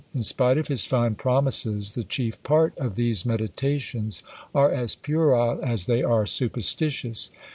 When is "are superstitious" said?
6.01-7.29